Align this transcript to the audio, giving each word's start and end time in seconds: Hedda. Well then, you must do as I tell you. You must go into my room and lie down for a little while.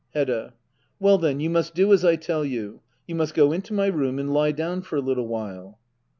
Hedda. 0.15 0.55
Well 0.99 1.19
then, 1.19 1.39
you 1.39 1.51
must 1.51 1.75
do 1.75 1.93
as 1.93 2.03
I 2.03 2.15
tell 2.15 2.43
you. 2.43 2.81
You 3.05 3.13
must 3.13 3.35
go 3.35 3.51
into 3.51 3.71
my 3.71 3.85
room 3.85 4.17
and 4.17 4.33
lie 4.33 4.51
down 4.51 4.81
for 4.81 4.95
a 4.95 4.99
little 4.99 5.27
while. 5.27 5.77